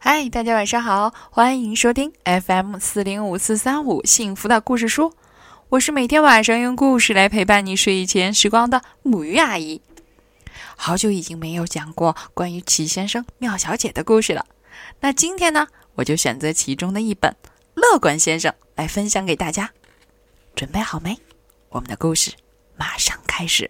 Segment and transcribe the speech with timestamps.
[0.00, 5.12] 嗨，大家晚上好，欢迎收听 FM 四零五四三五幸福的故事书。
[5.70, 9.82] 我是每天晚上用故事来陪伴你睡前时光的母鱼阿姨。
[10.76, 14.46] 好久已经没有讲过关于齐先生、妙小姐的故事了。
[15.00, 15.66] 那今天呢，
[15.96, 17.32] 我就选择其中的一本
[17.74, 19.68] 《乐观先生》来分享给大家。
[20.54, 21.18] 准备好没？
[21.70, 22.30] 我们的故事
[22.76, 23.68] 马上开始。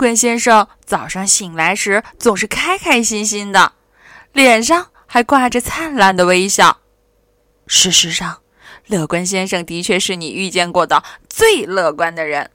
[0.00, 3.74] 乐观先生早上醒来时总是开开心心的，
[4.32, 6.78] 脸上还挂着灿烂的微笑。
[7.66, 8.40] 事实上，
[8.86, 12.50] 乐观先生的确是你遇见过的最乐观的人。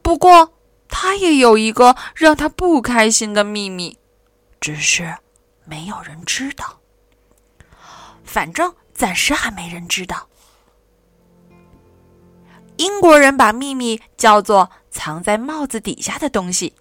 [0.00, 0.54] 不过，
[0.88, 3.98] 他也有一个让他不开心的秘密，
[4.62, 5.14] 只是
[5.66, 6.80] 没有人知道。
[8.24, 10.26] 反正暂时还没人知道。
[12.78, 14.70] 英国人把秘密叫做。
[14.90, 16.74] 藏在帽子底下的东西，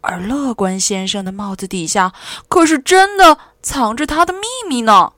[0.00, 2.12] 而乐观先生的帽子底下
[2.48, 5.12] 可是真的藏着他的秘密呢。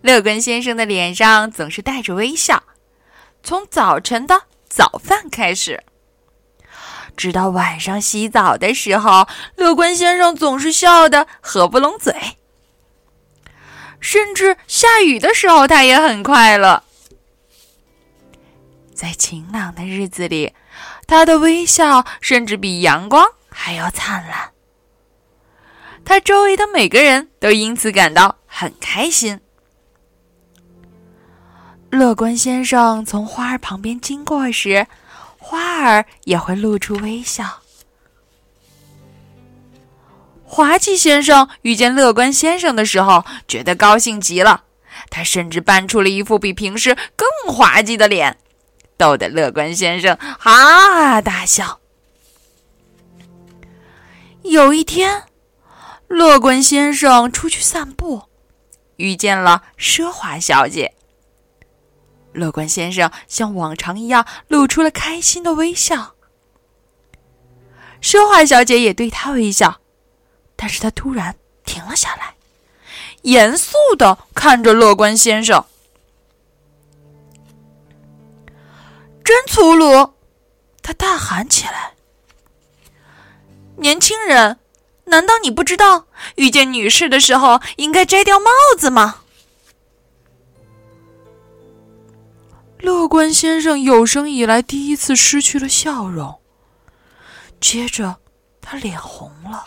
[0.00, 2.62] 乐观先生的脸上总是带着微笑，
[3.42, 5.82] 从早晨的早饭开始，
[7.16, 12.14] 直到晚上洗澡的时候，乐观先生总是笑得合不拢嘴。
[14.00, 16.84] 甚至下雨的时候，他也很快乐。
[18.98, 20.54] 在晴朗的日子里，
[21.06, 24.50] 他的微笑甚至比阳光还要灿烂。
[26.04, 29.40] 他周围的每个人都因此感到很开心。
[31.90, 34.88] 乐观先生从花儿旁边经过时，
[35.38, 37.60] 花儿也会露出微笑。
[40.42, 44.64] 滑稽先生遇见乐观先生的时候，觉得高兴极了，
[45.08, 48.36] 他甚至扮出了一副比平时更滑稽的脸。
[48.98, 51.80] 逗得乐观先生哈哈大笑。
[54.42, 55.24] 有一天，
[56.08, 58.24] 乐观先生出去散步，
[58.96, 60.94] 遇见了奢华小姐。
[62.32, 66.14] 乐观先生像往常一样露出了开心的微笑，
[68.02, 69.80] 奢华小姐也对他微笑，
[70.56, 72.34] 但是他突然停了下来，
[73.22, 75.64] 严肃的看着乐观先生。
[79.28, 80.14] 真粗鲁！
[80.80, 81.92] 他大喊起来。
[83.76, 84.58] 年轻人，
[85.04, 86.06] 难道你不知道
[86.36, 89.24] 遇见女士的时候应该摘掉帽子吗？
[92.78, 96.40] 乐观先生有生以来第一次失去了笑容，
[97.60, 98.16] 接着
[98.62, 99.66] 他脸红了，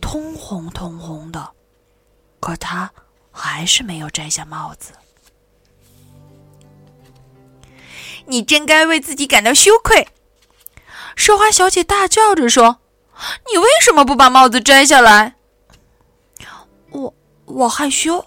[0.00, 1.50] 通红通红的，
[2.38, 2.88] 可他
[3.32, 4.92] 还是没有摘下帽子。
[8.28, 10.08] 你真该为自己感到羞愧，
[11.16, 12.80] 奢华小姐大叫着说
[13.50, 15.36] ：“你为什么不把帽子摘下来？”
[16.92, 17.14] 我
[17.46, 18.26] 我害羞。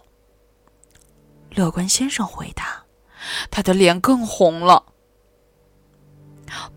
[1.51, 2.83] 乐观先生回答，
[3.51, 4.85] 他的脸更红了。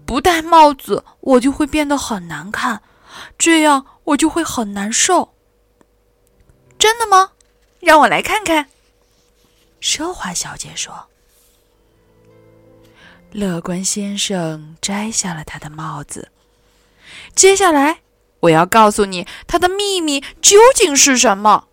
[0.04, 2.82] 不戴帽子，我就会变得很难看，
[3.38, 5.34] 这样我就会很难受。
[6.78, 7.32] 真的吗？
[7.80, 8.68] 让我来看看。
[9.80, 11.08] 奢华小姐说。
[13.34, 16.30] 乐观先生摘下了他的帽子。
[17.34, 17.98] 接下来，
[18.38, 21.66] 我要告诉你他的秘密究竟是什么。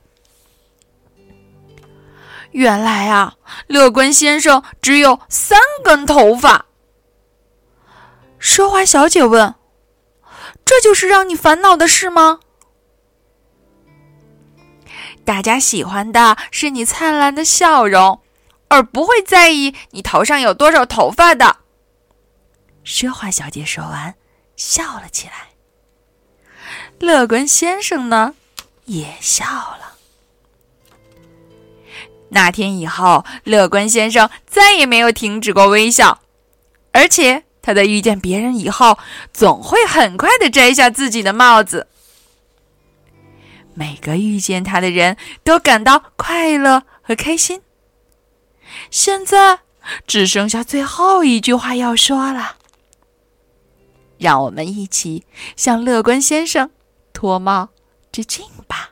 [2.50, 3.36] 原来啊，
[3.68, 6.66] 乐观先生只有三根头发。
[8.40, 9.54] 奢华小姐问
[10.66, 12.40] ：“这就是让你烦恼的事吗？”
[15.24, 18.21] 大家喜欢的是你灿烂的笑容。
[18.72, 21.58] 而不会在意你头上有多少头发的。
[22.86, 24.16] 奢华小姐说完，
[24.56, 25.50] 笑了起来。
[26.98, 28.34] 乐观先生呢，
[28.86, 29.98] 也笑了。
[32.30, 36.22] 那天以后，乐观先生再也没有停止过微笑，
[36.94, 38.98] 而且他在遇见别人以后，
[39.34, 41.88] 总会很快的摘下自己的帽子。
[43.74, 47.62] 每个遇见他的人都感到快乐和开心。
[48.90, 49.62] 现在
[50.06, 52.58] 只剩下最后一句话要说了，
[54.18, 55.26] 让我们一起
[55.56, 56.70] 向乐观先生
[57.14, 57.70] 脱帽
[58.12, 58.92] 致敬吧。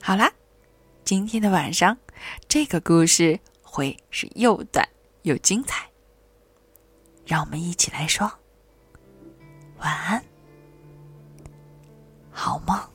[0.00, 0.32] 好啦，
[1.04, 1.96] 今天的晚上，
[2.48, 4.88] 这个故事会是又短
[5.22, 5.88] 又精彩，
[7.24, 8.30] 让我们一起来说
[9.78, 10.24] 晚安，
[12.32, 12.91] 好梦。